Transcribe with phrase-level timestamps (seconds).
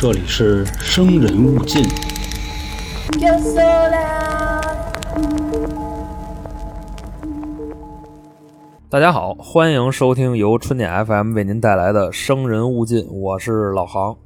[0.00, 1.82] 这里是生人勿近。
[3.18, 4.62] Yo sola.
[8.88, 14.16] 大家好，欢迎收听由春点 FM 为您带来的《生人勿近》，我是老航。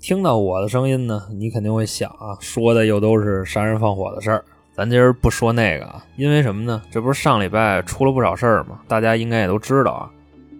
[0.00, 4.42] 听到我的声音呢，你肯定会想啊，说的又都是杀人放火的事儿。
[4.74, 6.80] 咱今儿不说那个啊，因为什么呢？
[6.90, 8.80] 这不是上礼拜出了不少事儿吗？
[8.88, 10.08] 大家应该也都知道啊。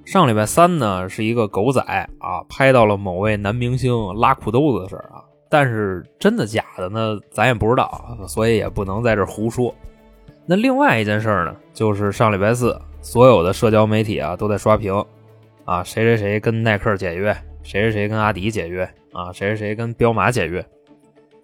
[0.05, 1.80] 上礼拜三呢，是一个狗仔
[2.18, 9.72] 啊拍到了某位男明星拉裤兜子的事儿啊，但是真的假的呢，咱也不知道，所以也不能在这胡说。
[10.44, 14.93] 那另外一件事呢，就是上礼拜四，所有的社交媒体啊都在刷屏，
[15.64, 17.32] 啊谁谁谁跟耐克解约，
[17.63, 18.82] 谁谁谁跟阿迪解约，
[19.13, 20.64] 啊谁谁谁跟彪马解约。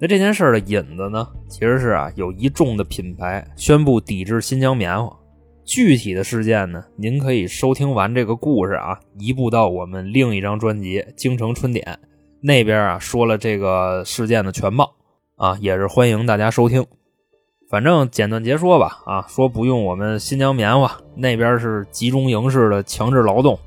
[0.00, 5.16] 那这件事的引子呢，其实是啊有一众的品牌宣布抵制新疆棉花。
[5.68, 11.84] 具体的事件呢，您可以收听完这个故事啊，移步到我们另一张专辑《京城春点》
[12.40, 14.94] 那边啊，说了这个事件的全貌
[15.36, 16.86] 啊，也是欢迎大家收听。
[17.68, 23.58] 反正简短截说吧，啊，说不用我们新疆棉花那边是集中营式的强制劳动，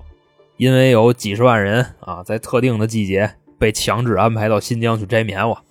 [0.58, 5.61] 因为有几十万人啊，在特定的季节被强制安排到新疆去摘棉花，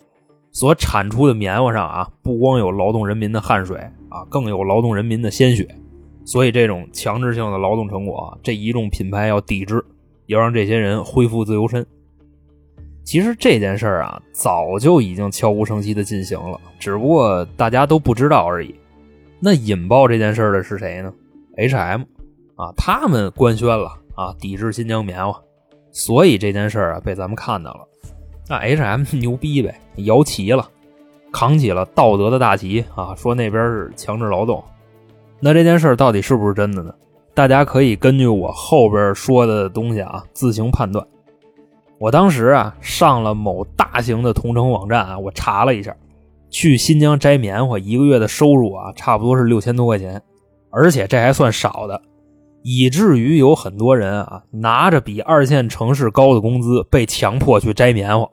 [0.52, 3.76] 所产出的棉花上啊，不光有劳动人民的汗水
[4.10, 5.66] 啊，更有劳动人民的鲜血，
[6.24, 9.84] 所以这种强制性的劳动成果，这一众品牌要抵制，
[10.26, 11.84] 要让这些人恢复自由身。
[13.02, 18.72] 其实这件事儿啊，早就已经悄无声息的进行了，只不过大家都不知道而已。
[19.40, 21.12] 那引爆这件事儿的是谁呢
[21.56, 22.02] ？H&M
[22.54, 25.40] 啊，他们官宣了啊，抵制新疆棉花，
[25.90, 27.80] 所以这件事儿啊被咱们看到了。
[28.48, 30.68] 那 H&M 牛逼呗，摇旗了，
[31.32, 34.62] 扛起了道德的大旗啊，说那边是强制劳动。
[35.40, 36.94] 那这件事到底是不是真的呢？
[37.32, 41.06] 大家可以根据我后边说的东西啊，自行判断。
[41.98, 45.94] 我当时啊上了某大型的同城网站啊，我查了一下，
[46.50, 50.20] 去新疆摘棉花一个月的收入啊，差不多是六千多块钱，
[50.70, 52.02] 而且这还算少的，
[52.62, 58.28] 以至于有很多人啊拿着比二线城市高的工资被强迫去摘棉花。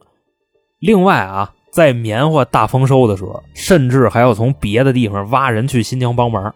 [0.79, 6.53] 另外啊，在棉花大丰收的时候，甚至还要从别的地方挖人去新疆帮忙。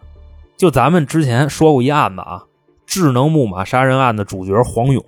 [0.61, 2.43] 就咱们之前说过一案子啊，
[2.85, 5.03] 智能木马杀人案的主角黄勇。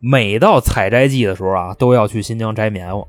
[0.00, 3.06] 每到采摘季的时候啊，都要去新疆摘棉花。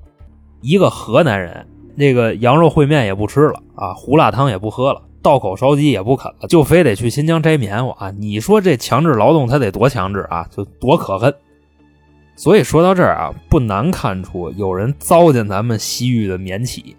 [0.61, 1.65] 一个河南人，
[1.95, 8.11] 那个羊肉烩面也不吃了啊，胡辣汤也不喝了，道口烧鸡也不啃了，就非得去新疆摘棉花啊！
[8.11, 11.33] 你说这强制劳动他得多强制啊，就多可恨。
[12.35, 16.95] 所以说到这儿啊，不难看出有人糟践咱们西域的棉企。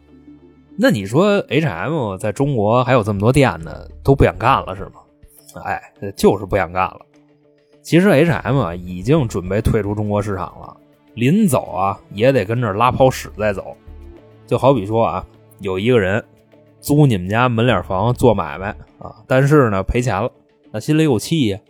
[0.83, 4.95] 那你说 H&M 在中国还有这么多店呢，都不想干了是吗？
[5.65, 5.81] 哎，
[6.17, 7.01] 就是不想干了。
[7.83, 10.77] 其实 H&M 已经准备退出中国市场了，
[11.15, 13.77] 临走啊也得跟这拉泡屎再走。
[14.45, 15.25] 就好比说啊，
[15.61, 16.21] 有一个人
[16.81, 20.29] 租你们家门脸房做买卖啊，但是呢赔钱了，
[20.73, 21.61] 那心里有气呀，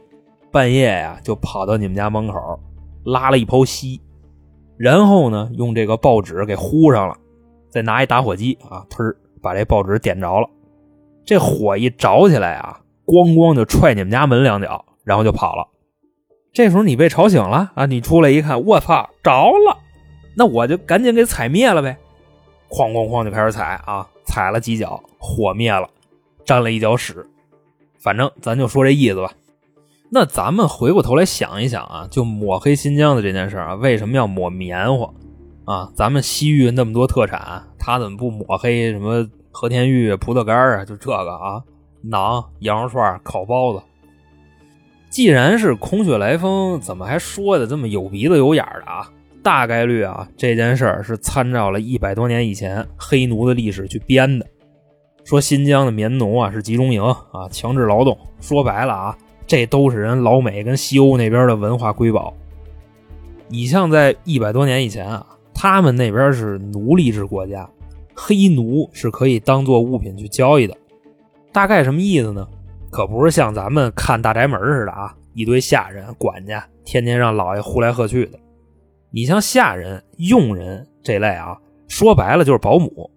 [0.51, 2.59] 半夜呀就跑到你们家门口
[3.05, 4.01] 拉了一泡稀，
[4.79, 7.19] 然后呢用这个报纸给糊上了，
[7.73, 10.49] 再拿一打火机啊，忒把这报纸点着了，
[11.25, 15.67] 这火一着起来啊，咣咣就踹你们家门两脚，然后就跑了。
[16.53, 17.87] 这时候你被吵醒了啊！
[17.87, 19.79] 你出来一看，我操，着了！
[20.37, 21.97] 那我就赶紧给踩灭了呗！
[22.69, 25.89] 哐哐哐就开始踩啊，踩了几脚，火灭了，
[26.45, 27.27] 沾了一脚屎。
[27.99, 29.33] 反正咱就说这意思吧。
[30.11, 35.11] 那咱们回过头来想一想啊，就抹黑新疆的这件事啊，为什么要抹棉花
[35.65, 35.91] 啊？
[35.95, 40.85] 咱们西域那么多特产，他怎么不抹黑什么和田玉、葡萄干啊？
[40.85, 41.63] 就这个啊，
[42.05, 43.83] 馕、羊肉串、烤包子。
[45.11, 49.11] 既然是空穴来风，怎么还说的这么有鼻子有眼的啊？
[49.43, 54.47] 大概率啊，这件事儿是参照了一百多年以前黑奴的历史去编的。
[55.25, 58.17] 说新疆的棉农啊是集中营啊，强制劳动。
[58.41, 62.33] 说白了啊，这都是人老美跟西欧那边的文化瑰宝。
[63.49, 67.69] 你像在一百多年以前啊，他们那边是奴隶制国家，
[68.15, 70.77] 黑奴是可以当做物品去交易的。
[71.53, 72.49] 大概什么意思呢？
[72.91, 78.39] 可不是像咱们看大宅门似的啊，一堆下人、管家，天天让老爷呼来喝去的。
[79.11, 81.59] 你像下人、佣人这类啊，
[81.89, 83.11] 说白了就是保姆。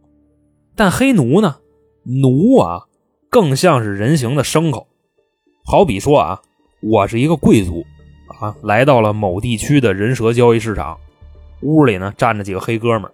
[0.75, 1.57] 但黑奴呢，
[2.03, 2.83] 奴啊，
[3.29, 4.87] 更像是人形的牲口。
[5.65, 6.41] 好比说啊，
[6.81, 7.83] 我是一个贵族
[8.39, 10.97] 啊，来到了某地区的人蛇交易市场，
[11.61, 13.09] 屋里呢站着几个黑哥们，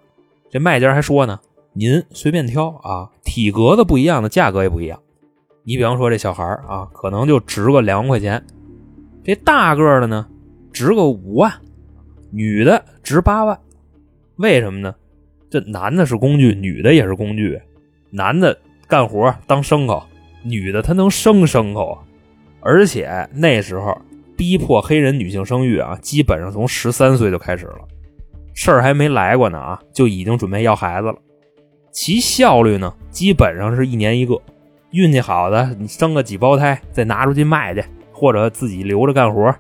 [0.50, 1.40] 这卖家还说呢，
[1.74, 5.00] 您随便挑啊，体格子不一样的价格也不一样。
[5.64, 8.44] 你比方说这小孩啊，可能就值个两万块钱，
[9.24, 10.28] 这大个的呢，
[10.74, 11.52] 值个五万，
[12.32, 13.60] 女的值八万。
[14.38, 14.96] 为什么呢？
[15.50, 17.62] 这男的是工具，女的也是工具。
[18.10, 18.58] 男的
[18.88, 20.04] 干活当牲口，
[20.44, 21.98] 女的她能生牲口啊。
[22.60, 23.96] 而且那时候
[24.36, 27.88] 逼迫黑人女性生育啊，基本上从十三岁就开始了，
[28.54, 31.16] 事儿还没来过呢啊，就已经准备要孩子了。
[31.92, 34.40] 其效率呢，基本上是一年一个。
[34.92, 37.82] 运气好的，你生个几胞胎，再拿出去卖去，
[38.12, 39.56] 或者自己留着干活。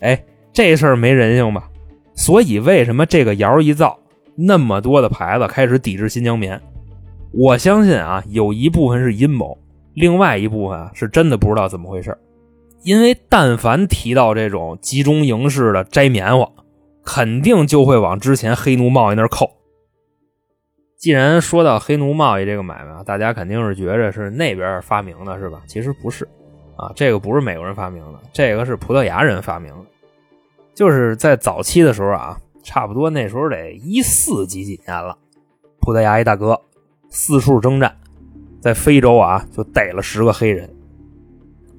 [0.00, 0.22] 哎，
[0.52, 1.70] 这事儿没人性吧？
[2.14, 3.98] 所以为什么这个谣一造，
[4.34, 6.60] 那么多的牌子开始抵制新疆棉？
[7.32, 9.56] 我相信啊，有一部分是阴谋，
[9.94, 12.14] 另外一部分啊是真的不知道怎么回事。
[12.82, 16.46] 因为但凡提到这种集中营式的摘棉花，
[17.08, 19.50] 肯定就会往之前黑奴贸易那儿扣。
[20.98, 25.62] 既然说到黑奴贸易这个买卖，大家肯定是觉着是那边发明的，是吧？
[25.66, 26.28] 其实不是，
[26.76, 29.86] 啊，这个不是美国人发明的，这个是葡萄牙人发明的。
[30.74, 35.16] 就是在早期的时候啊，差不多那时候得一四几几年了，
[35.80, 36.60] 葡萄牙一大哥
[37.08, 37.96] 四处征战，
[38.60, 40.68] 在非洲啊就逮了十个黑人。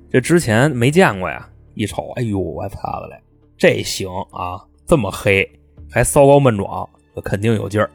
[0.10, 3.22] 这之前没见过呀，一瞅，哎呦，我擦的嘞，
[3.56, 5.48] 这行啊，这么黑，
[5.92, 6.90] 还骚高闷壮，
[7.24, 7.88] 肯定有劲儿。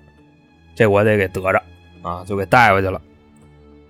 [0.76, 1.60] 这我得给得着
[2.02, 3.02] 啊，就给带回去了。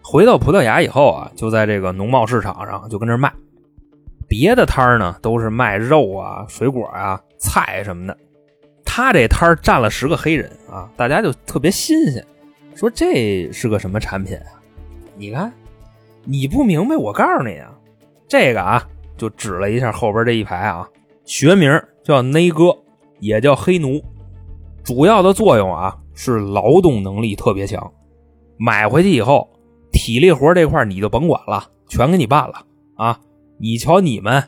[0.02, 3.30] 回到葡萄牙以后啊，就在这个农贸市场上就跟这卖。
[4.26, 8.16] 别的摊儿呢都是卖肉啊、水果啊、菜什么的，
[8.86, 12.24] 他这摊儿站了十个黑人啊，大家就特别新鲜，
[12.74, 14.56] 说这是个什么产品啊？
[15.14, 15.52] 你看，
[16.24, 17.70] 你不明白，我告诉你啊，
[18.26, 18.82] 这个啊，
[19.18, 20.88] 就指了一下后边这一排啊，
[21.26, 21.70] 学名
[22.02, 22.76] 叫内哥，
[23.24, 24.00] 也叫黑奴，
[24.84, 25.96] 主要的作用啊。
[26.16, 27.92] 是劳动能力特别强，
[28.56, 29.50] 买回去以后，
[29.90, 33.18] 体力活这块你就甭管了，全给你办了啊！
[33.58, 34.40] 你瞧你们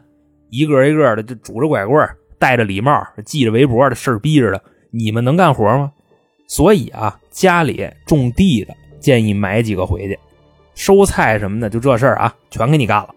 [0.51, 2.09] 一个一个的，就拄着拐棍
[2.39, 4.63] 戴着礼帽，系着围脖的事逼着的，
[4.93, 5.93] 你们能干活吗？
[6.47, 10.17] 所以啊，家里种地的建议买几个回去，
[10.77, 13.13] 收菜什么的就这事儿啊，全给你干了。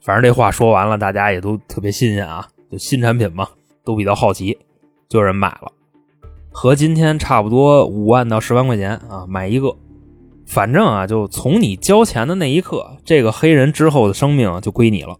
[0.00, 3.46] 反正这话说完了，大家也都特别新鲜啊，就新产品嘛，
[3.84, 4.56] 都比较好奇，
[5.08, 5.72] 就有人买了。
[6.50, 9.76] 和今天差不多五万到十万块钱啊，买一个，
[10.46, 15.18] 反正啊，就从你交钱的那一刻，这个黑人之后的生命就归你了，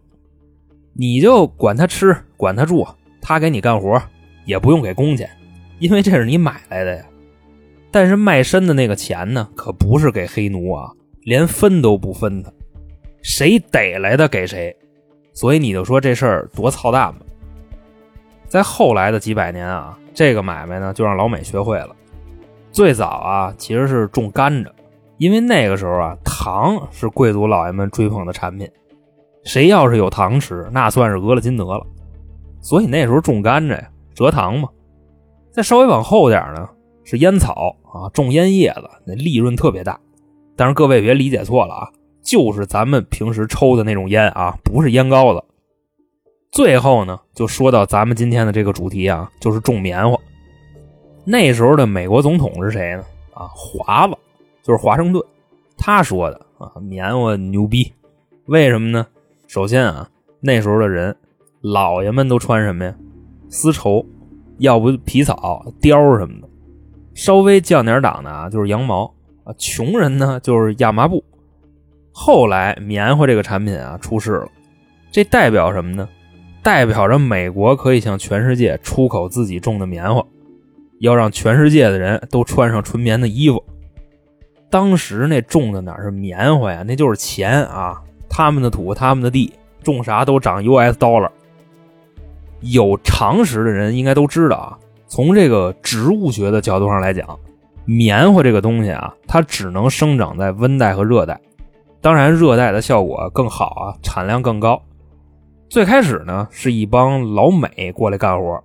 [0.93, 2.87] 你就管他吃，管他住，
[3.21, 4.01] 他给你干活，
[4.45, 5.29] 也不用给工钱，
[5.77, 7.05] 因为这是你买来的呀。
[7.91, 10.91] 但是卖身的那个钱呢，可不是给黑奴啊，
[11.21, 12.51] 连分都不分的，
[13.21, 14.75] 谁逮来的给谁，
[15.33, 17.21] 所以你就说这事儿多操蛋吧。
[18.47, 19.97] 在后来的几百年啊。
[20.13, 21.95] 这个买卖呢，就让老美学会了。
[22.71, 24.69] 最早啊，其实是种甘蔗，
[25.17, 28.67] 因为那个时候啊，糖是贵族老爷们追捧的产品。
[29.43, 31.85] 谁要是有糖吃，那算是讹了金德了。
[32.61, 34.67] 所以那时候种甘蔗呀，蔗糖嘛。
[35.51, 36.67] 再稍微往后点呢，
[37.03, 39.99] 是烟草啊，种烟叶子，那利润特别大。
[40.55, 41.89] 但是各位别理解错了啊，
[42.23, 45.43] 就是咱们平时抽的那种烟啊，不是烟膏子。
[46.51, 50.17] 最后呢，就说到咱们今天的这个主题啊，就是种棉花。
[51.23, 53.03] 那时候的美国总统是谁呢？
[53.33, 54.15] 啊，华子，
[54.63, 55.23] 就是华盛顿。
[55.77, 57.91] 他说的啊，棉花牛逼。
[58.45, 59.05] 为什么呢？
[59.47, 60.09] 首先啊，
[60.39, 61.15] 那时候的人，
[61.61, 62.95] 老爷们都穿什么呀？
[63.49, 64.03] 丝绸，
[64.59, 66.47] 要不皮草、貂什么的。
[67.13, 69.05] 稍微降点档的啊，就是羊毛
[69.43, 69.53] 啊。
[69.57, 71.23] 穷人呢，就是亚麻布。
[72.11, 74.49] 后来棉花这个产品啊出世了，
[75.11, 76.09] 这代表什么呢？
[76.67, 80.21] 代表着美国可以向全世界出口自己种的棉花，
[80.99, 83.63] 要让全世界的人都穿上纯棉的衣服。
[84.69, 86.83] 当时那种的哪是棉花呀？
[86.85, 88.01] 那就是钱啊！
[88.27, 91.29] 他们的土，他们的地，种啥都涨 US dollar。
[92.59, 97.39] 有常识的人应该都知道啊，从这个植物学的角度上来讲，
[97.85, 101.39] 棉花这个东西啊，它只能生长在温带和热带。
[102.01, 104.81] 当然，热带的效果更好啊，产量更高。
[105.69, 108.63] 最开始呢，是一帮老美过来干活，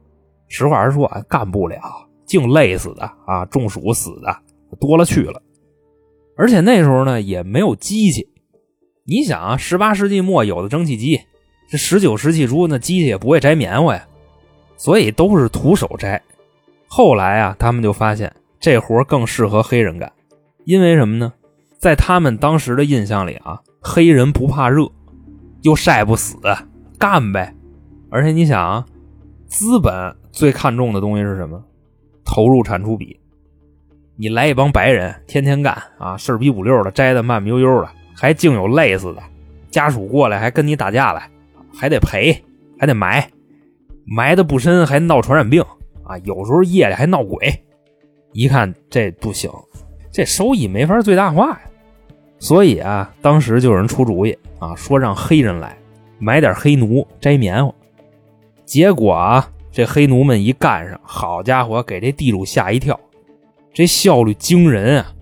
[0.49, 1.81] 实话实说啊，干不了，
[2.25, 4.37] 净累死的啊，中暑死的
[4.79, 5.43] 多了去了。
[6.37, 8.29] 而且那时候呢，也没有机器。
[9.05, 11.21] 你想啊，十八世纪末有的蒸汽机，
[11.69, 14.07] 这十九世纪初那机器也不会摘棉花呀，
[14.77, 16.23] 所以都是徒手摘。
[16.87, 20.11] 后来啊，他们就发现这活更适合黑人干，
[20.65, 21.33] 因为什么呢？
[21.79, 24.89] 在他们当时的印象里啊，黑人不怕热，
[25.63, 26.37] 又晒不死。
[27.03, 27.53] 干呗，
[28.11, 28.87] 而且你想啊，
[29.47, 31.61] 资本最看重的东西是什么？
[32.25, 33.19] 投入产出比。
[34.15, 39.23] 你来一帮白人天天干啊，事儿逼五六的，摘的慢悠悠的，还净有累死的。
[39.69, 41.29] 家属过来还跟你打架来，
[41.75, 42.41] 还得赔，
[42.79, 43.29] 还得埋，
[44.07, 45.61] 埋的不深还闹传染病
[46.05, 47.65] 啊，有时候夜里还闹鬼。
[48.33, 49.51] 一看这不行，
[50.13, 51.61] 这收益没法最大化呀。
[52.39, 55.77] 所以啊，当时就有人出主意啊，说让黑人来
[56.23, 57.75] 买点黑奴摘棉花。
[58.65, 62.99] 结果啊，这黑奴们一干上，好家伙，给这地主吓一跳，
[63.75, 65.13] 这效率惊人啊！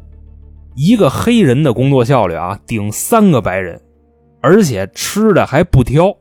[0.77, 3.81] 一个黑人的工作效率啊，顶三个白人，
[4.43, 6.15] 而且吃的还不挑。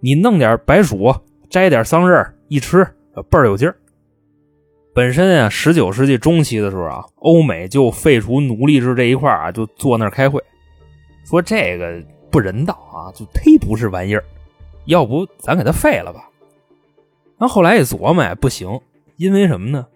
[0.00, 1.14] 你弄点白薯，
[1.48, 2.86] 摘点桑葚，一吃
[3.30, 3.76] 倍儿有劲儿。
[4.94, 10.42] 本身啊，十九世纪中期的时候啊，欧美就废除奴隶制这一块啊，就坐那儿开会，
[11.24, 14.24] 说这个不人道啊，就忒不是玩意儿，
[14.86, 16.28] 要不咱给它废了吧？
[17.38, 18.80] 那后来一琢磨，不行，
[19.16, 19.86] 因为什么呢？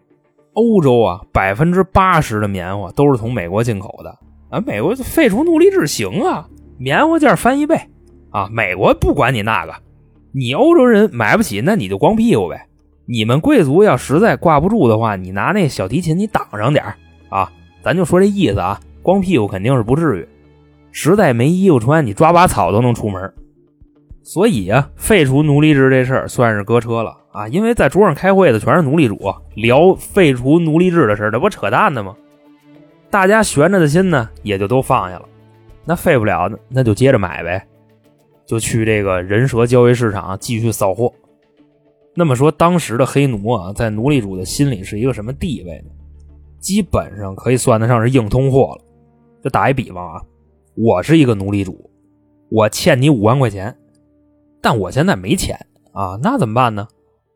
[0.54, 4.18] 欧洲啊，百分之八十的棉花都是从美国进口的
[4.50, 6.48] 啊，美国废除奴隶制行啊，
[6.78, 7.76] 棉花价翻一倍
[8.30, 9.74] 啊，美国不管你那个。
[10.32, 12.66] 你欧洲人买不起，那你就光屁股呗。
[13.06, 16.84] 你们贵族要实在挂不住的话，你拿那小提琴你挡上点
[17.28, 17.52] 啊。
[17.82, 20.28] 咱就说这意思啊，光屁股肯定是不至于。
[20.96, 23.34] 实在没衣服穿，你抓把草都能出门。
[24.22, 29.18] 所以啊，废除奴隶制这事儿算是搁车了啊，因为在桌上开会的全是奴隶主，
[29.56, 32.14] 聊废除奴隶制的事儿，这不扯淡的吗？
[33.10, 35.28] 大家悬着的心呢，也就都放下了。
[35.84, 37.66] 那废不了，那就接着买呗。
[38.46, 41.12] 就去这个人蛇交易市场继续扫货。
[42.14, 45.90] 那么说，当时的黑奴啊，在奴隶主的心里是一个什么地位呢？
[46.60, 48.84] 基本上可以算得上是硬通货了。
[49.42, 50.22] 就打一比方啊，
[50.76, 51.90] 我是一个奴隶主，
[52.50, 53.76] 我欠你五万块钱，
[54.60, 55.56] 但我现在没钱
[55.92, 56.88] 啊，那怎么办呢？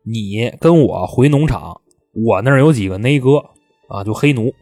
[0.03, 1.79] 你跟我回农场，
[2.13, 3.37] 我那儿有几个内哥
[3.87, 4.53] 啊，就黑奴，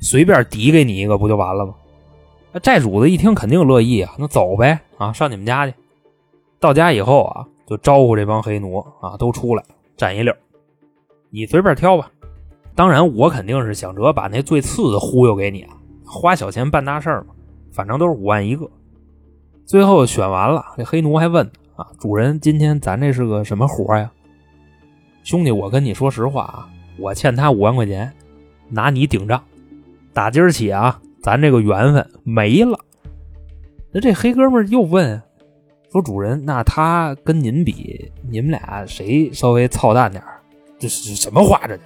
[0.00, 1.74] 随便抵给你一个，不就完了吗？
[2.52, 5.74] 那债主子一听肯定乐意啊，那走呗啊，上你们家去。
[6.58, 9.62] 到家以后啊，就招呼这帮黑奴啊，都出来
[9.96, 10.34] 站一溜
[11.30, 12.10] 你随便挑吧。
[12.74, 17.34] 当然，我肯定是想着把那最次的忽悠给你啊，花小钱办大事嘛。
[17.72, 18.70] 反正都是五万一个。
[19.64, 21.44] 最后选完了，这黑奴还问
[21.76, 24.10] 啊，主人，今天咱这是个什么活呀？
[25.22, 28.12] 兄弟，我跟你说实话啊，我欠他五万块钱，
[28.68, 29.42] 拿你顶账。
[30.12, 32.78] 打今儿起啊，咱这个缘分没了。
[33.90, 35.22] 那这黑哥们又问。
[35.90, 40.24] 说主人，那他跟您比，你们俩谁稍微操蛋点
[40.78, 41.66] 这是什么话？
[41.66, 41.78] 这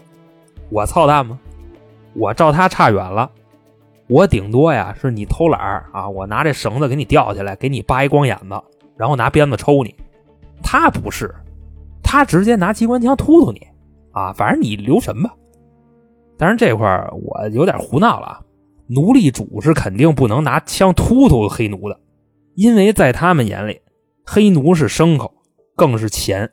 [0.71, 1.39] 我操蛋吗？
[2.15, 3.31] 我照他差远了。
[4.09, 5.61] 我顶多呀，是你偷懒
[5.93, 8.63] 啊，我拿这绳子给你吊起来，给你扒一光眼子，
[8.97, 9.95] 然后拿鞭子抽你。
[10.63, 11.35] 他不是，
[12.03, 13.61] 他直接拿机关枪突突你
[14.13, 14.33] 啊！
[14.33, 15.35] 反正你留神吧。
[16.39, 18.41] 但是这块我有点胡闹了，
[18.87, 21.99] 奴隶主是肯定不能拿枪突突黑奴的，
[22.55, 23.81] 因为在他们眼里。
[24.25, 25.33] 黑奴是牲口，
[25.77, 26.51] 更是钱。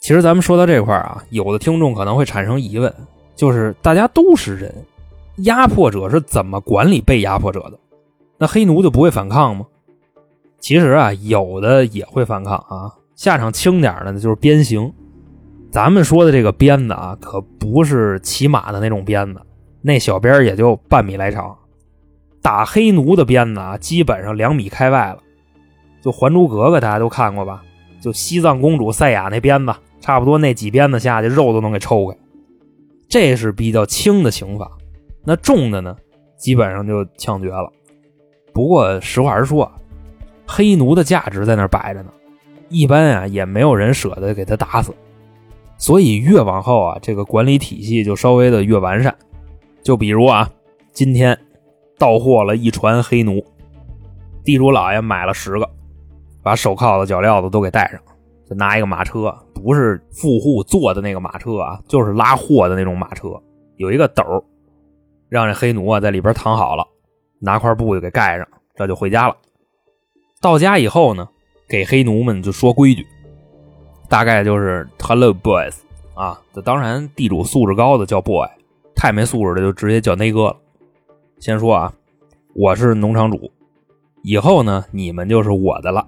[0.00, 2.92] 其实咱们说到这块啊，有的听众可能会产生疑问，
[3.36, 4.74] 就是大家都是人，
[5.42, 7.78] 压迫者是怎么管理被压迫者的？
[8.38, 9.66] 那黑奴就不会反抗吗？
[10.58, 14.92] 其实啊，有的也会反抗啊，下场轻点的呢就是鞭刑。
[15.70, 19.40] 咱们说的这个鞭子啊，可不是骑马的那种鞭子，
[19.82, 21.56] 那小鞭也就半米来长。
[22.42, 25.18] 打黑奴的鞭子啊，基本上两米开外了。
[26.02, 27.62] 就《还珠格格》，大家都看过吧？
[28.00, 32.16] 就西藏公主赛亚那鞭子，差不多那几鞭子下去，肉都能给抽开。
[33.08, 34.70] 这是比较轻的刑法，
[35.24, 35.96] 那重的呢，
[36.36, 37.70] 基本上就枪决了。
[38.52, 39.70] 不过实话实说，
[40.46, 42.10] 黑奴的价值在那摆着呢，
[42.68, 44.94] 一般啊也没有人舍得给他打死。
[45.78, 49.14] 所以越往后啊，这个管理体系就稍微的越完善。
[49.82, 50.50] 就比如啊，
[50.92, 51.38] 今天
[51.98, 53.44] 到货了一船黑奴，
[54.44, 55.68] 地主老爷买了十个。
[56.42, 58.00] 把手铐子、脚镣子都给带上，
[58.48, 63.38] 就拿一个马车，不是富户坐的那个马车啊，就是拉货的那种马车，
[63.76, 64.22] 有一个斗，
[65.30, 66.86] 让这黑奴啊在里边躺好了，
[67.38, 69.36] 拿块布就给盖上，这就回家了。
[70.40, 71.28] 到家以后呢，
[71.68, 73.06] 给黑奴们就说规矩，
[74.08, 75.76] 大概就是 “Hello boys”
[76.14, 78.48] 啊，这当然地主素质高的叫 boy，
[78.94, 80.56] 太没素质的就直接叫内哥了。
[81.38, 81.94] 先说啊，
[82.54, 83.52] 我是农场主，
[84.24, 86.04] 以后呢你们就是我的了。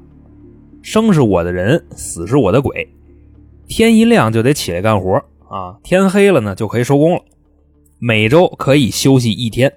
[0.83, 2.93] 生是我的人，死是我的鬼。
[3.69, 7.23] 天一亮就得起来干活啊，天黑了呢就可以收工了。
[8.05, 9.73] 每周可以休息一天，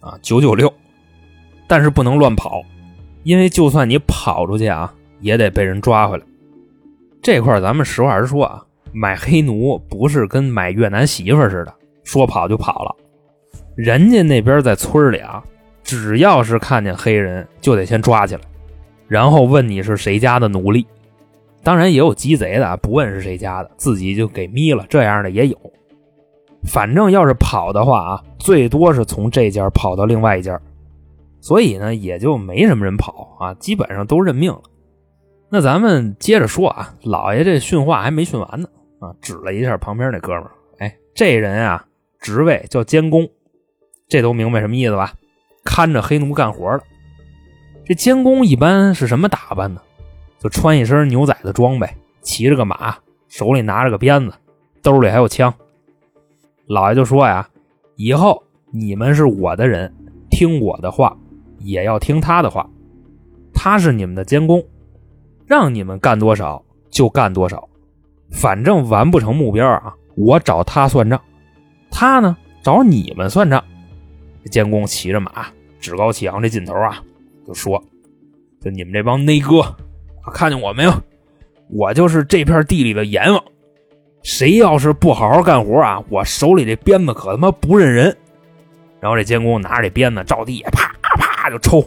[0.00, 0.72] 啊，九九六。
[1.66, 2.62] 但是不能乱跑，
[3.24, 6.24] 因为就算你跑出去啊，也得被人抓回来。
[7.20, 12.96] 这块咱们实话实说啊，买黑奴不是跟买越南媳妇似的，说跑就跑了。
[13.76, 15.44] 人家那边在村里啊，
[15.82, 18.40] 只要是看见黑人，就得先抓起来。
[19.06, 20.86] 然后问你是谁家的奴隶，
[21.62, 25.54] 当然也有鸡贼的啊，不问是谁家的，自己就给眯了，这样的也有。
[26.64, 30.60] 反正要是跑的话啊，最多是从这家跑到另外一家，
[31.40, 34.60] 所以呢，也就没什么人跑啊，基本上都认命了。
[35.50, 38.68] 那咱们接着说啊，老爷这训话还没训完呢
[39.00, 41.86] 啊，指了一下旁边那哥们儿，哎，这人啊，
[42.20, 43.28] 职位叫监工，
[44.08, 45.14] 这都明白什么意思吧？
[45.64, 46.82] 看着黑奴干活的。
[47.86, 49.80] 这监工一般是什么打扮呢？
[50.38, 51.88] 就穿一身牛仔的装备，
[52.20, 52.96] 骑着个马，
[53.28, 54.34] 手里拿着个鞭子，
[54.82, 55.52] 兜里还有枪。
[56.68, 57.48] 老爷就说呀
[57.96, 59.92] ：“以后你们是我的人，
[60.30, 61.16] 听我的话，
[61.60, 62.68] 也要听他的话。
[63.54, 64.62] 他是你们的监工。”
[65.46, 67.66] 让你们干多少就干多少，
[68.30, 71.18] 反正完不成目标啊，我找他算账，
[71.90, 73.64] 他呢找你们算账。
[74.50, 75.46] 监工骑着马，
[75.80, 77.02] 趾高气扬这劲头啊，
[77.46, 77.82] 就说
[78.60, 79.74] ：“就你们这帮内哥，
[80.34, 80.92] 看见我没有？
[81.70, 83.42] 我就是这片地里的阎王，
[84.28, 88.14] 谁要是不好好干活啊，我手里这鞭子可他妈不认人。”
[89.00, 91.82] 然后这监工拿着这鞭子照地下啪啪就抽。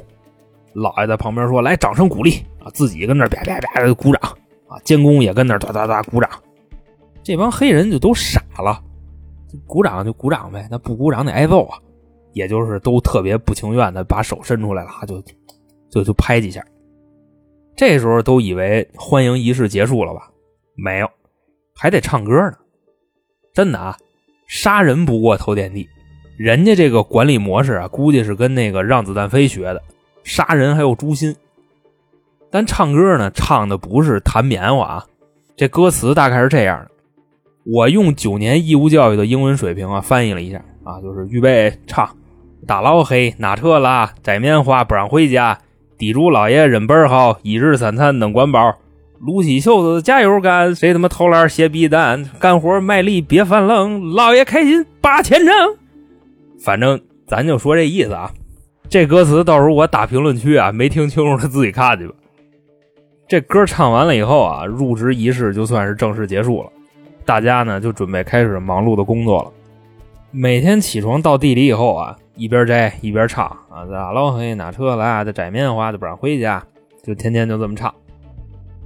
[0.73, 4.35] 老爷在旁边说：“来，掌声鼓励。”啊，自己跟那啪啪啪的鼓掌
[4.67, 6.27] 啊，监工也跟那哒哒哒鼓掌，
[7.21, 8.81] 这帮黑人就都傻了，
[9.67, 11.77] 鼓掌就鼓掌呗，那不鼓掌得挨揍啊，
[12.33, 15.23] 也就是都特别不情愿的把手伸出来了，就
[15.91, 16.65] 就就拍几下。
[17.75, 20.31] 这时候都以为欢迎仪式结束了吧？
[20.75, 21.07] 没有，
[21.81, 22.53] 还得唱歌呢。
[23.55, 23.97] 真的啊，
[24.45, 25.89] 杀人不过头点地，
[26.37, 29.81] 人家这个管理模式啊，估计是跟那个让子弹飞学的，
[30.23, 31.35] 杀人还有诛心。
[32.51, 35.05] 但唱歌呢，唱的不是弹棉花啊，
[35.55, 36.91] 这歌词大概是这样的。
[37.65, 42.15] 我用九年义务教育的英文水平啊，翻译了一下啊，就是预备唱：
[42.67, 45.57] 大老黑拿车拉，摘棉花不让回家，
[45.97, 48.77] 地主老爷人本好，一日三餐能管饱，
[49.23, 55.55] 撸起袖子加油干，谁他妈偷懒歇逼蛋，干活卖力别犯愣，老爷开心八千丈。
[56.59, 58.31] 反正咱就说这意思啊，
[58.89, 62.15] 这歌词到时候我打评论区啊，没听清楚的自己看去吧。
[63.27, 66.69] 这歌唱完了以后啊，入职仪式就算是正式结束了。
[67.23, 69.51] 大家呢就准备开始忙碌的工作了。
[70.31, 76.63] 每天起床到地里以后啊，一边摘一边唱啊，咋了嘿拿车来，这摘棉花的不让回家，
[77.03, 77.93] 就天天就这么唱。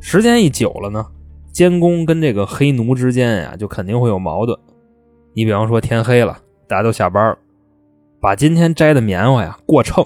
[0.08, 1.08] 时间一久了呢，
[1.52, 4.56] 监工跟这个黑奴之间呀，就肯定会有矛盾。
[5.34, 7.40] 你比方说天黑了，大家都下班了，
[8.22, 10.06] 把今天摘的棉花呀过秤。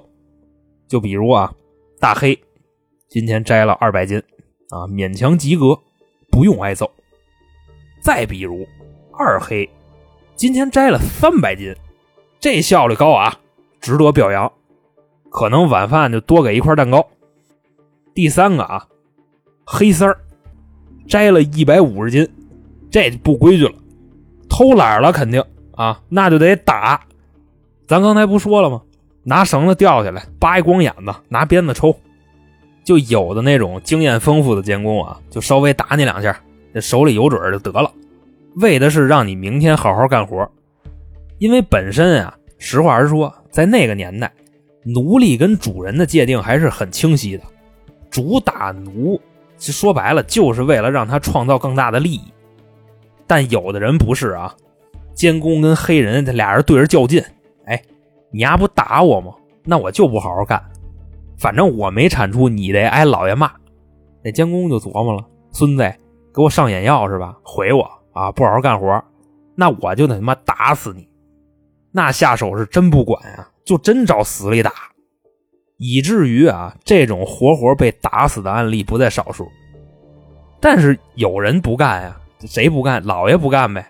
[0.88, 1.54] 就比如啊，
[2.00, 2.40] 大黑。
[3.10, 4.18] 今天摘了二百斤，
[4.70, 5.78] 啊，勉强及格，
[6.32, 6.90] 不用挨揍。
[8.02, 8.66] 再比如
[9.12, 9.70] 二黑，
[10.34, 11.76] 今天摘了三百斤，
[12.40, 13.38] 这效率高啊，
[13.82, 14.50] 值得表扬，
[15.30, 17.06] 可能晚饭就多给一块蛋糕。
[18.14, 18.88] 第三个啊，
[19.72, 20.18] 黑三儿
[21.08, 22.28] 摘了一百五十斤，
[22.90, 23.74] 这不规矩了，
[24.50, 25.44] 偷懒了肯定
[25.76, 27.00] 啊，那就得打。
[27.86, 28.82] 咱刚才不说了吗？
[29.22, 31.96] 拿绳子吊下来，扒一光眼子，拿鞭子抽。
[32.84, 36.42] 就有的那种经验丰富的监工啊，就稍微打你两下，
[36.74, 37.92] 这手里有准就得了，
[38.56, 40.50] 为的是让你明天好好干活。
[41.38, 44.34] 因为本身啊，实话实说，在那个年代，
[44.84, 47.44] 奴隶跟主人的界定还是很清晰的，
[48.10, 49.22] 主打奴，
[49.60, 52.22] 说白了就是为了让他创造更大的利益。
[53.28, 54.56] 但有的人不是啊，
[55.14, 57.24] 监工跟黑人这俩人对着较劲，
[57.66, 57.80] 哎，
[58.32, 59.34] 你丫不打我吗？
[59.64, 60.64] 那我就不好好干。
[61.38, 63.52] 反正我没产出，你得挨老爷骂。
[64.24, 65.84] 那监工就琢磨了：孙子，
[66.34, 67.38] 给我上眼药是吧？
[67.44, 68.32] 毁我啊！
[68.32, 69.04] 不好好干活，
[69.56, 71.08] 那我就得他妈打死你。
[71.92, 74.72] 那下手是真不管呀，就真找死里打，
[75.80, 79.50] 以至于啊，这种活活被打死的案例不在少数。
[80.60, 83.02] 但是有人不干呀，谁不干？
[83.04, 83.88] 老爷不干呗。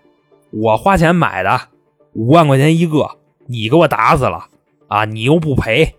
[0.52, 1.60] 我花钱买的，
[2.14, 3.10] 五万块钱一个，
[3.48, 4.46] 你给我打死了
[4.88, 5.04] 啊！
[5.06, 5.96] 你又不赔。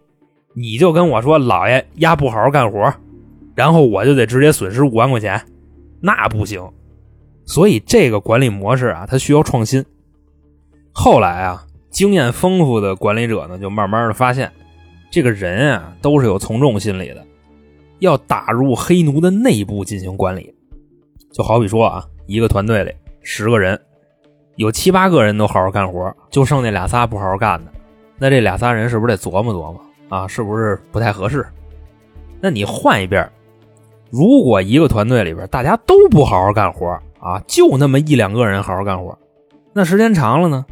[0.54, 2.92] 你就跟我说，老爷丫不好好干活，
[3.54, 5.40] 然后我就得直接损失五万块钱，
[6.00, 6.68] 那不行。
[7.44, 9.84] 所以这个管理模式啊，它需要创新。
[10.92, 14.52] 后来啊，经验丰富的管理者呢，就慢慢的发现，
[15.10, 17.26] 这个人啊都是有从众心理的，
[17.98, 20.54] 要打入黑奴的内部进行管理。
[21.32, 22.92] 就好比说啊，一个团队里
[23.22, 23.78] 十个人，
[24.56, 27.72] 有七八个人都好好干活，就剩那俩仨不好好干的，
[28.18, 29.80] 那这俩仨人是不是得琢磨琢磨？
[30.08, 31.46] 啊，是不是不太合适？
[32.40, 33.28] 那你换一遍，
[34.10, 36.86] 如果一个团队里边大家都不好好干活
[37.18, 39.16] 啊，就那么一两个人好好干活，
[39.72, 40.64] 那时间长了呢，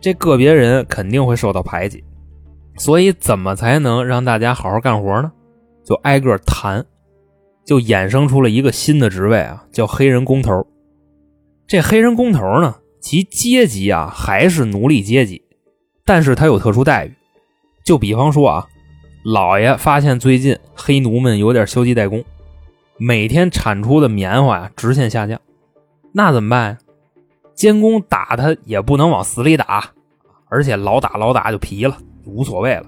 [0.00, 2.02] 这个别人肯定会受到排挤。
[2.76, 5.30] 所以，怎么才能让大家好好干活呢？
[5.84, 6.84] 就挨个谈，
[7.64, 10.66] 就衍生出了一个新的职位啊，叫黑人工头。
[11.66, 15.42] 这黑人工头呢，其阶级啊还是奴隶阶级，
[16.04, 17.14] 但是他有特殊待遇。
[17.84, 18.66] 就比方说啊，
[19.24, 22.24] 老爷发现最近黑奴们有点消极怠工，
[22.96, 25.40] 每天产出的棉花呀直线下降，
[26.12, 26.78] 那怎么办？
[27.54, 29.90] 监工打他也不能往死里打，
[30.48, 32.86] 而且老打老打就皮了，无所谓了。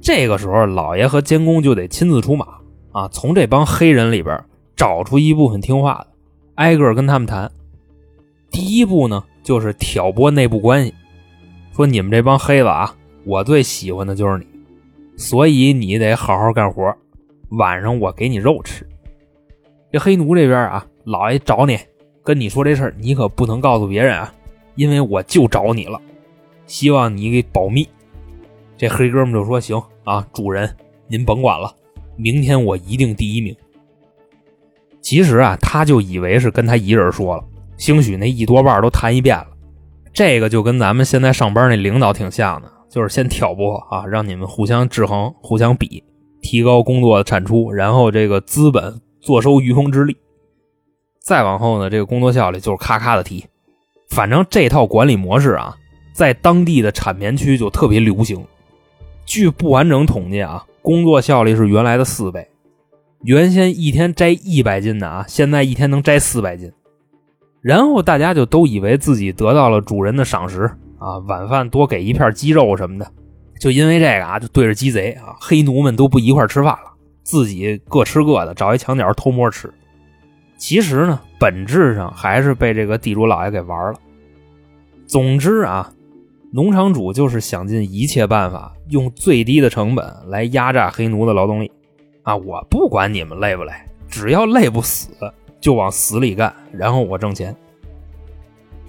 [0.00, 2.46] 这个时候，老爷和监工就得亲自出马
[2.92, 4.42] 啊，从这帮黑人里边
[4.76, 6.06] 找出一部分听话的，
[6.56, 7.50] 挨个跟他们谈。
[8.50, 10.94] 第一步呢，就是挑拨内部关系，
[11.74, 14.46] 说你们这帮黑子啊，我最喜欢的就是你，
[15.16, 16.94] 所以你得好好干活，
[17.50, 18.86] 晚上我给你肉吃。
[19.92, 21.78] 这黑奴这边啊，老爷找你。
[22.22, 24.34] 跟你说这事儿，你可不能告诉别人啊，
[24.74, 26.00] 因为我就找你了，
[26.66, 27.88] 希望你给保密。
[28.76, 30.74] 这黑哥们就说：“行啊，主人
[31.08, 31.74] 您甭管了，
[32.16, 33.56] 明天我一定第一名。”
[35.00, 37.44] 其实啊，他就以为是跟他一人说了，
[37.76, 39.46] 兴许那一多半都谈一遍了。
[40.12, 46.02] 这个就跟咱们现在上班那领导挺像的，就是先挑拨啊，让你们互相制衡、互相比，
[46.42, 50.16] 提高工作的产出，然后这个资本坐收渔翁之利。
[51.20, 53.44] 再往后呢，这个工作效率就是咔咔的提。
[54.10, 55.76] 反正这套管理模式啊，
[56.12, 58.44] 在当地的产棉区就特别流行。
[59.26, 62.48] 据不完整统计啊，工作效率是原来的四倍。
[63.22, 66.72] 原先一天摘一百斤的啊，现在一天能摘四百斤。
[67.60, 73.12] 然后大家就都以为自己得到了主人的赏识啊，晚饭多给一片鸡肉什么的。
[73.58, 76.92] 就因为这个啊，就对着鸡贼啊，黑奴们都不一块吃饭了，
[77.24, 79.68] 自己各吃各的，找一墙角偷摸吃。
[80.56, 83.98] 其实呢，本质上还是被这个地主老爷给玩了。
[85.06, 85.90] 总之啊，
[86.56, 91.70] 农场主就是想尽一切办法，用最低的成本来压榨黑奴的劳动力。
[92.22, 93.74] 啊，我不管你们累不累，
[94.08, 95.10] 只要累不死，
[95.60, 97.54] 就往死里干，然后我挣钱。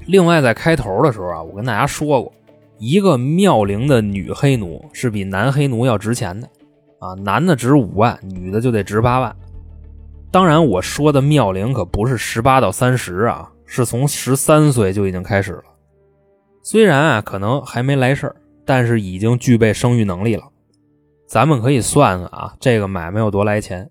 [0.06, 2.32] 另外，在开头的时候啊，我跟大家说过，
[2.78, 6.48] 一个妙龄的女黑奴是比男黑奴要值钱的。
[7.00, 9.36] 啊，男的值五万，女的就得值八万。
[10.32, 15.64] 当然，我说的妙龄可不是十八到三十啊，是从十三岁就已经开始了。
[16.70, 20.44] 虽然啊，可能还没来事儿，但是已经具备生育能力了。
[21.26, 23.90] 咱们可以算算啊，这个买卖有多来钱？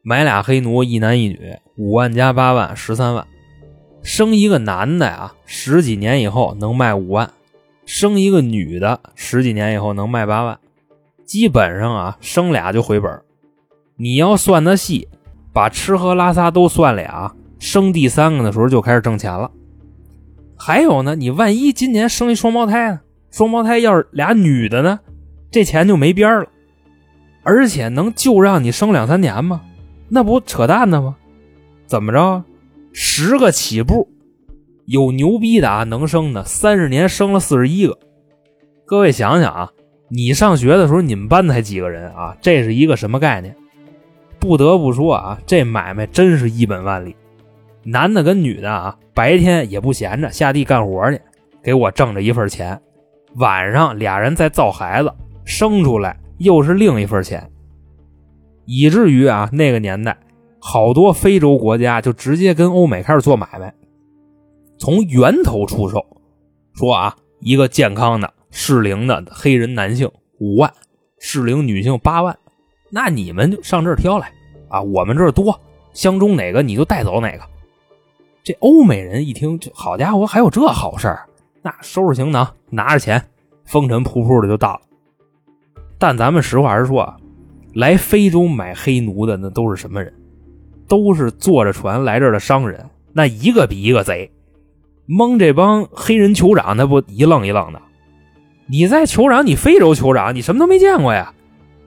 [0.00, 1.38] 买俩黑奴，一男一女，
[1.76, 3.26] 五万加八万，十三万。
[4.02, 7.28] 生一个男的呀，十几年以后能卖五万；
[7.84, 10.58] 生一个女的，十几年以后能卖八万。
[11.26, 13.20] 基本上啊，生俩就回本。
[13.96, 15.06] 你要算的细。
[15.52, 19.50] 把吃喝拉撒都算俩，生第三个的时候就开始挣钱了。
[20.66, 23.00] 还有呢，你万一今年生一双胞胎呢？
[23.30, 24.98] 双胞胎要是俩女的呢，
[25.50, 26.46] 这钱就没边了。
[27.42, 29.60] 而且能就让你生两三年吗？
[30.08, 31.16] 那不扯淡呢吗？
[31.84, 32.42] 怎么着？
[32.94, 34.08] 十个起步，
[34.86, 37.98] 有牛逼的啊，能生的三十年生了四十一个。
[38.86, 39.70] 各位想想啊，
[40.08, 42.34] 你上学的时候你们班才几个人啊？
[42.40, 43.54] 这是一个什么概念？
[44.38, 47.14] 不得不说啊，这买卖真是一本万利。
[47.84, 51.20] 男的跟女的啊，白天也不闲着，下地干活去，
[51.62, 52.80] 给我挣着一份钱。
[53.36, 55.12] 晚上俩人再造孩子，
[55.44, 57.50] 生出来又是另一份钱。
[58.64, 60.16] 以至于啊，那个年代，
[60.58, 63.74] 好多非洲国家就直接跟欧美开始做买卖，
[64.78, 66.04] 从源头出售。
[66.74, 70.72] 说啊，一个健康的适龄的黑人男性五万，
[71.18, 72.36] 适龄女性八万。
[72.90, 74.32] 那你们就上这儿挑来
[74.68, 74.80] 啊！
[74.80, 75.60] 我们这儿多，
[75.92, 77.40] 相中哪个你就带走哪个。
[78.44, 81.26] 这欧美人一听，就好家伙，还有这好事儿？
[81.62, 83.24] 那收拾行囊，拿着钱，
[83.64, 84.80] 风尘仆仆的就到了。
[85.98, 87.16] 但咱们实话实说啊，
[87.72, 90.12] 来非洲买黑奴的那都是什么人？
[90.86, 94.30] 都是坐着船来这儿的商人，那一个比一个贼，
[95.06, 97.80] 蒙这帮黑人酋长，那不一愣一愣的。
[98.66, 101.32] 你在酋长，你非洲酋长，你什么都没见过呀？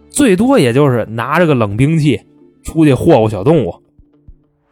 [0.10, 2.20] 最多也就是拿着个冷兵器
[2.64, 3.84] 出去霍霍小动物，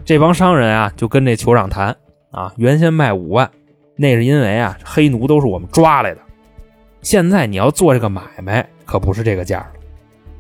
[0.06, 1.98] 这帮商人啊就跟这酋长谈
[2.30, 3.50] 啊，原先卖五万，
[3.96, 6.22] 那是因为啊黑奴都是我们抓来的，
[7.02, 9.72] 现在你要做这个买卖可不是这个价了，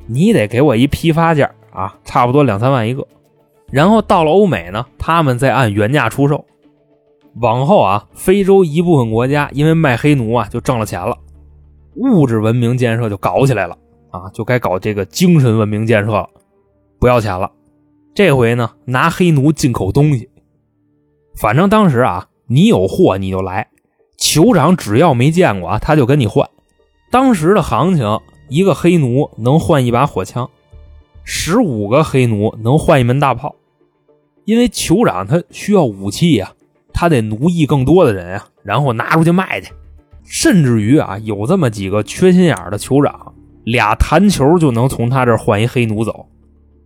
[0.06, 3.06] 你得给我一批发价啊，差不多两三万一个，
[3.72, 6.46] 然后到了欧美呢，他们再按原价出售，
[7.42, 11.18] 往后啊非洲一部分国家因为卖黑奴啊就挣了钱了，
[11.96, 13.76] 物质文明建设就搞起来了。
[14.12, 16.30] 啊，就该搞这个精神文明建设了，
[17.00, 17.52] 不要钱了。
[18.16, 20.30] 这回呢，拿黑奴进口东西。
[21.36, 23.68] 反正当时啊，你有货你就来，
[24.18, 26.50] 酋长只要没见过啊，他就跟你换。
[27.12, 30.50] 当时的行情，一个黑奴能换一把火枪，
[31.26, 33.54] 十五个黑奴能换一门大炮。
[34.46, 36.54] 因为酋长他需要武器呀，
[36.94, 39.74] 他得奴役更多的人呀，然后拿出去卖去。
[40.24, 43.34] 甚至于啊，有这么几个缺心眼的酋长，
[43.66, 46.30] 俩弹球就能从他这换一黑奴走。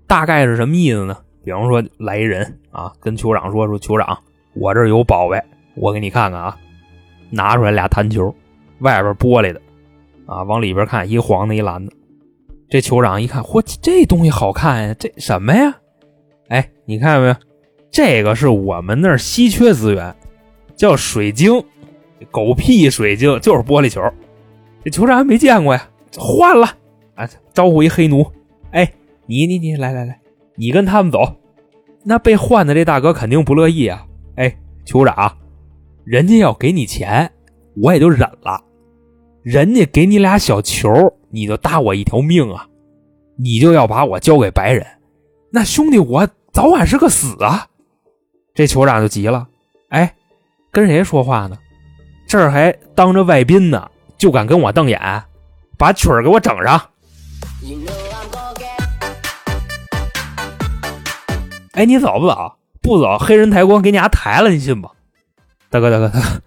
[0.10, 1.16] 大概是什么意思呢？
[1.46, 4.18] 比方说来一人啊，跟酋长说说，酋长，
[4.56, 5.40] 我这有宝贝，
[5.76, 6.58] 我给你看看啊，
[7.30, 8.34] 拿出来俩弹球，
[8.80, 9.62] 外边玻璃的，
[10.26, 11.94] 啊，往里边看一黄的，一蓝的。
[12.72, 15.76] 这酋长一看，嚯，这东西好看呀，这什么呀？
[16.48, 17.36] 哎，你看到没有？
[17.92, 20.16] 这个是我们那儿稀缺资源，
[20.76, 21.64] 叫水晶，
[22.32, 24.02] 狗屁水晶，就是玻璃球。
[24.84, 26.68] 这酋长还没见过呀，换了
[27.14, 27.30] 啊！
[27.54, 28.26] 招呼一黑奴，
[28.72, 28.92] 哎，
[29.30, 30.20] 你你你来来来，
[30.56, 31.36] 你跟他们走。
[32.04, 34.04] 那被换的这大哥肯定不乐意啊！
[34.38, 35.38] 哎，酋长，
[36.04, 37.32] 人家要给你钱，
[37.76, 38.60] 我也就忍了。
[39.44, 40.90] 人家给你俩小球，
[41.30, 42.68] 你就搭我一条命啊！
[43.38, 44.84] 你就要把我交给白人，
[45.52, 47.68] 那兄弟我早晚是个死啊！
[48.56, 49.48] 这酋长就急了，
[49.90, 50.12] 哎，
[50.72, 51.56] 跟谁说话呢？
[52.28, 55.00] 这儿还当着外宾呢，就敢跟我瞪眼？
[55.78, 56.82] 把曲儿给我整上！
[61.74, 62.54] 哎，你走不走？
[62.82, 64.90] 不走，黑人抬棺给你俩抬了，你信不？
[65.70, 66.42] 大哥，大哥，大哥，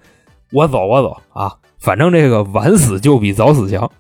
[0.51, 1.57] 我走，我走啊！
[1.79, 3.91] 反正这个晚死就比早死强。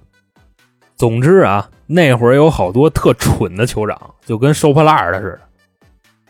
[0.97, 5.41] 总之啊，那会儿有好多特蠢的酋长，就跟收破烂的似的。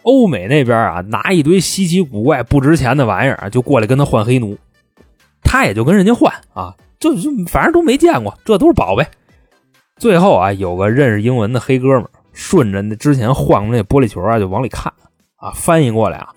[0.02, 4.58] 欧美那边啊，拿一堆稀奇古怪、不值钱的玩意儿，就过来跟他换黑奴，
[5.42, 9.06] 他也就跟人家换啊，就就反正都没见过，这都是宝贝。
[9.96, 14.92] 最后啊，有个认识英文的黑哥们顺着那之前换过那玻璃球啊，就往里看
[15.36, 16.28] 啊，翻译过来啊，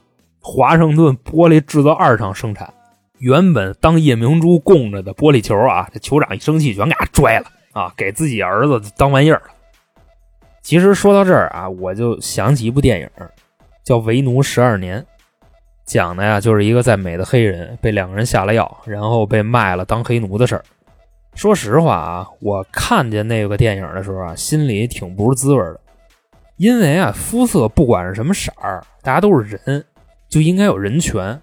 [0.41, 2.73] 华盛顿玻璃制造二厂生产，
[3.19, 9.41] 原本当夜明珠供着的玻璃球啊，这酋长一生气全给他拽了啊，给自己儿子当玩意儿。
[10.61, 13.09] 其实说到这儿啊，我就想起一部电影。
[13.83, 14.99] 叫《为奴十二年》，
[15.85, 20.63] 讲的呀就是一个在美的黑人被两个人下了药，然后被卖了当黑奴的事儿。
[21.35, 25.79] 说实话啊，我看见那个电影的时候啊，心里挺不是滋味的，
[26.57, 29.83] 因为啊，肤色不管是什么色儿，大家都是人，
[30.29, 31.41] 就应该有人权。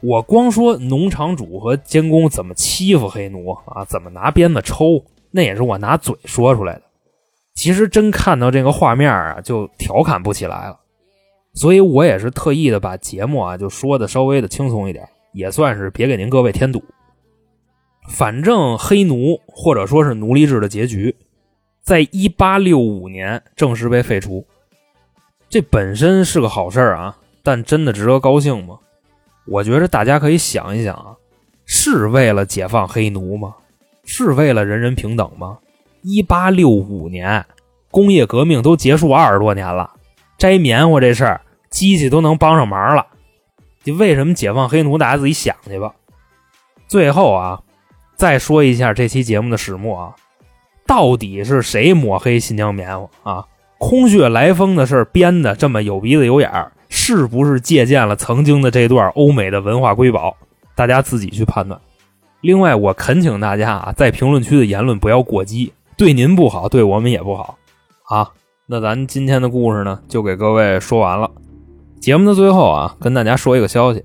[0.00, 6.82] 我光说农场主和监工怎么欺负黑奴啊，怎么拿鞭子抽，那也是我拿嘴说出来的。
[7.54, 10.78] 其实真看到这个画面啊，就调侃不起来了。
[11.54, 16.84] 所以我也是特意的把节目啊就说的稍微的轻松一点，也算是别给您各位添堵。
[18.10, 21.16] 反正黑奴或者说是奴隶制的结局，
[21.86, 24.44] 在一八六五年正式被废除。
[25.48, 28.76] 这本身是个好事儿啊，但真的值得高兴吗？
[29.46, 31.14] 我觉得大家可以想一想啊，
[31.64, 33.54] 是为了解放黑奴吗？
[34.04, 35.58] 是为了人人平等吗？
[36.02, 37.46] 一八六五年，
[37.92, 39.94] 工业革命都结束二十多年了，
[40.36, 41.40] 摘棉花这事儿。
[41.70, 43.06] 机器都能帮上忙了，
[43.84, 44.98] 你为什么解放黑奴？
[44.98, 45.94] 大家自己想去吧。
[46.88, 47.62] 最后啊，
[48.16, 50.16] 再说一下这期节目的始末啊，
[50.86, 53.44] 到底是谁抹黑新疆棉花啊？
[53.78, 60.36] 空穴来风的事编的这么有鼻子有眼儿，是不是借鉴了曾经的这段欧美的文化瑰宝？
[60.74, 61.78] 大家自己去判断。
[62.40, 67.58] 另外，我恳请大家啊，在评论区的言论不要过激，对您不好，对我们也不好
[68.04, 68.30] 啊。
[68.66, 71.30] 那咱今天的故事呢，就给各位说完了。
[72.00, 74.04] 节目的最后啊，跟大家说一个消息，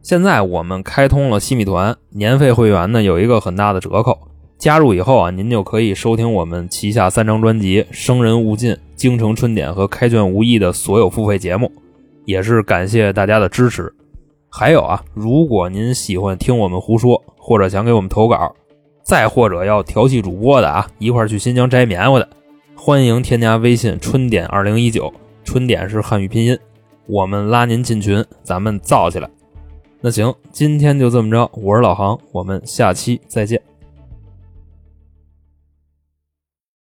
[0.00, 4.18] 现在我们开通了西米团，年费会员呢有一个很大的折扣，
[4.62, 11.68] 加入以后啊，您就可以收听我们旗下三张专辑《生人勿近》《京城春典》和《开卷无益》的所有付费节目，
[12.26, 13.92] 也是感谢大家的支持。
[14.48, 18.54] 还有啊，如果您喜欢听我们胡说，或者想给我们投稿，
[19.02, 22.28] 再或者要调戏主播的啊，一块去新疆摘棉花的，
[22.76, 26.56] 欢迎添加微信“春点二零一九”，春点是汉语拼音。
[27.08, 29.28] 我们拉您进群，咱们造起来。
[30.00, 31.50] 那行，今天就这么着。
[31.54, 33.60] 我是老航，我们下期再见。